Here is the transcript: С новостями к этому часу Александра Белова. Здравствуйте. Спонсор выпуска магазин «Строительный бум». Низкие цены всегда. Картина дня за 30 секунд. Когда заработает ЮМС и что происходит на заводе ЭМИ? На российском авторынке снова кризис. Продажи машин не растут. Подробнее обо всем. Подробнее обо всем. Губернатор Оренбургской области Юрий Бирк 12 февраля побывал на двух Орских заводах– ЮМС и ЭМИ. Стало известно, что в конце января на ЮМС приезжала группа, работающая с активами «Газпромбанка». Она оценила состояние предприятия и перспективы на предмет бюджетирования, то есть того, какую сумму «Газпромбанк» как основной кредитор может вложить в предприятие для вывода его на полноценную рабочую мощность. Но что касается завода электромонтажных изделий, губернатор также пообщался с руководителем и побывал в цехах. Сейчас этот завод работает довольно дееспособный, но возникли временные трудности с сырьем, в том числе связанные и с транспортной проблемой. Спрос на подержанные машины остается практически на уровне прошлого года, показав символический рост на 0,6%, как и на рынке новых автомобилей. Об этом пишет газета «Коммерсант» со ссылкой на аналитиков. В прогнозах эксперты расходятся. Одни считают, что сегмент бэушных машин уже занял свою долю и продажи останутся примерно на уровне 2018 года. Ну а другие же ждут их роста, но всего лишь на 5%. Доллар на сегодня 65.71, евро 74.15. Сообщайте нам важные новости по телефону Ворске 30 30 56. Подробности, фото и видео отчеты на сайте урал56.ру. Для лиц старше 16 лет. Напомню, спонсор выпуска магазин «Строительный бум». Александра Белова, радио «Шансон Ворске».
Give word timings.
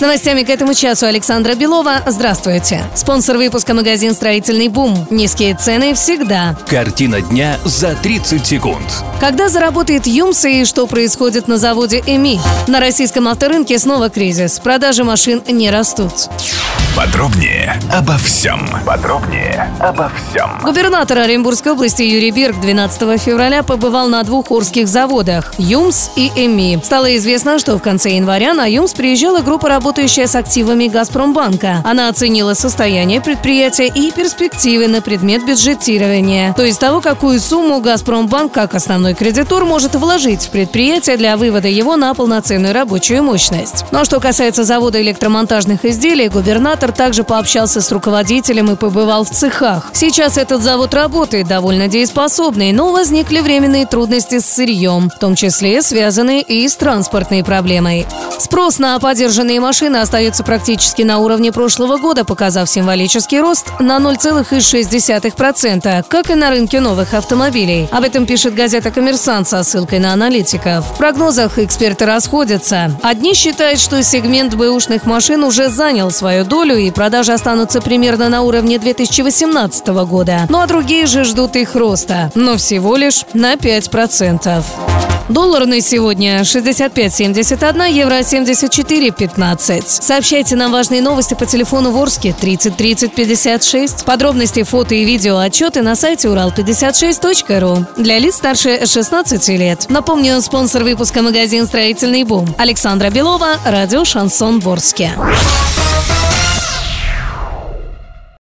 С 0.00 0.02
новостями 0.02 0.44
к 0.44 0.48
этому 0.48 0.72
часу 0.72 1.04
Александра 1.04 1.54
Белова. 1.54 2.00
Здравствуйте. 2.06 2.82
Спонсор 2.94 3.36
выпуска 3.36 3.74
магазин 3.74 4.14
«Строительный 4.14 4.68
бум». 4.68 5.06
Низкие 5.10 5.54
цены 5.54 5.92
всегда. 5.92 6.56
Картина 6.66 7.20
дня 7.20 7.58
за 7.66 7.94
30 7.96 8.46
секунд. 8.46 9.04
Когда 9.20 9.50
заработает 9.50 10.06
ЮМС 10.06 10.42
и 10.46 10.64
что 10.64 10.86
происходит 10.86 11.48
на 11.48 11.58
заводе 11.58 12.02
ЭМИ? 12.06 12.40
На 12.66 12.80
российском 12.80 13.28
авторынке 13.28 13.78
снова 13.78 14.08
кризис. 14.08 14.58
Продажи 14.58 15.04
машин 15.04 15.42
не 15.46 15.70
растут. 15.70 16.30
Подробнее 17.00 17.80
обо 17.90 18.18
всем. 18.18 18.60
Подробнее 18.84 19.72
обо 19.80 20.10
всем. 20.10 20.60
Губернатор 20.62 21.16
Оренбургской 21.16 21.72
области 21.72 22.02
Юрий 22.02 22.30
Бирк 22.30 22.60
12 22.60 23.18
февраля 23.18 23.62
побывал 23.62 24.08
на 24.08 24.22
двух 24.22 24.50
Орских 24.50 24.86
заводах– 24.86 25.54
ЮМС 25.56 26.10
и 26.16 26.30
ЭМИ. 26.36 26.80
Стало 26.84 27.16
известно, 27.16 27.58
что 27.58 27.78
в 27.78 27.80
конце 27.80 28.10
января 28.10 28.52
на 28.52 28.66
ЮМС 28.66 28.92
приезжала 28.92 29.40
группа, 29.40 29.70
работающая 29.70 30.26
с 30.26 30.34
активами 30.34 30.88
«Газпромбанка». 30.88 31.82
Она 31.86 32.10
оценила 32.10 32.52
состояние 32.52 33.22
предприятия 33.22 33.86
и 33.86 34.10
перспективы 34.10 34.86
на 34.86 35.00
предмет 35.00 35.46
бюджетирования, 35.46 36.52
то 36.52 36.66
есть 36.66 36.80
того, 36.80 37.00
какую 37.00 37.40
сумму 37.40 37.80
«Газпромбанк» 37.80 38.52
как 38.52 38.74
основной 38.74 39.14
кредитор 39.14 39.64
может 39.64 39.94
вложить 39.94 40.42
в 40.42 40.50
предприятие 40.50 41.16
для 41.16 41.38
вывода 41.38 41.68
его 41.68 41.96
на 41.96 42.12
полноценную 42.12 42.74
рабочую 42.74 43.22
мощность. 43.22 43.86
Но 43.90 44.04
что 44.04 44.20
касается 44.20 44.64
завода 44.64 45.00
электромонтажных 45.00 45.86
изделий, 45.86 46.28
губернатор 46.28 46.89
также 46.92 47.24
пообщался 47.24 47.80
с 47.80 47.90
руководителем 47.92 48.70
и 48.70 48.76
побывал 48.76 49.24
в 49.24 49.30
цехах. 49.30 49.90
Сейчас 49.92 50.36
этот 50.36 50.62
завод 50.62 50.94
работает 50.94 51.48
довольно 51.48 51.88
дееспособный, 51.88 52.72
но 52.72 52.92
возникли 52.92 53.40
временные 53.40 53.86
трудности 53.86 54.38
с 54.38 54.46
сырьем, 54.46 55.10
в 55.10 55.18
том 55.18 55.34
числе 55.34 55.82
связанные 55.82 56.42
и 56.42 56.68
с 56.68 56.76
транспортной 56.76 57.44
проблемой. 57.44 58.06
Спрос 58.38 58.78
на 58.78 58.98
подержанные 58.98 59.60
машины 59.60 59.98
остается 59.98 60.44
практически 60.44 61.02
на 61.02 61.18
уровне 61.18 61.52
прошлого 61.52 61.98
года, 61.98 62.24
показав 62.24 62.68
символический 62.68 63.40
рост 63.40 63.66
на 63.78 63.98
0,6%, 63.98 66.04
как 66.08 66.30
и 66.30 66.34
на 66.34 66.50
рынке 66.50 66.80
новых 66.80 67.14
автомобилей. 67.14 67.88
Об 67.90 68.04
этом 68.04 68.26
пишет 68.26 68.54
газета 68.54 68.90
«Коммерсант» 68.90 69.48
со 69.48 69.62
ссылкой 69.62 69.98
на 69.98 70.12
аналитиков. 70.12 70.92
В 70.92 70.96
прогнозах 70.96 71.58
эксперты 71.58 72.06
расходятся. 72.06 72.90
Одни 73.02 73.34
считают, 73.34 73.80
что 73.80 74.02
сегмент 74.02 74.54
бэушных 74.54 75.06
машин 75.06 75.44
уже 75.44 75.68
занял 75.68 76.10
свою 76.10 76.44
долю 76.70 76.80
и 76.80 76.90
продажи 76.90 77.32
останутся 77.32 77.80
примерно 77.80 78.28
на 78.28 78.42
уровне 78.42 78.78
2018 78.78 79.86
года. 79.88 80.46
Ну 80.48 80.60
а 80.60 80.66
другие 80.66 81.06
же 81.06 81.24
ждут 81.24 81.56
их 81.56 81.74
роста, 81.74 82.30
но 82.34 82.56
всего 82.56 82.96
лишь 82.96 83.24
на 83.34 83.54
5%. 83.54 84.62
Доллар 85.28 85.66
на 85.66 85.80
сегодня 85.80 86.40
65.71, 86.40 87.92
евро 87.92 88.18
74.15. 88.18 89.82
Сообщайте 89.86 90.56
нам 90.56 90.72
важные 90.72 91.02
новости 91.02 91.34
по 91.34 91.46
телефону 91.46 91.92
Ворске 91.92 92.34
30 92.38 92.76
30 92.76 93.14
56. 93.14 94.04
Подробности, 94.04 94.64
фото 94.64 94.94
и 94.94 95.04
видео 95.04 95.38
отчеты 95.38 95.82
на 95.82 95.94
сайте 95.94 96.28
урал56.ру. 96.28 97.86
Для 97.96 98.18
лиц 98.18 98.36
старше 98.36 98.86
16 98.86 99.48
лет. 99.50 99.86
Напомню, 99.88 100.40
спонсор 100.40 100.82
выпуска 100.82 101.22
магазин 101.22 101.66
«Строительный 101.66 102.24
бум». 102.24 102.52
Александра 102.58 103.10
Белова, 103.10 103.50
радио 103.64 104.04
«Шансон 104.04 104.58
Ворске». 104.58 105.12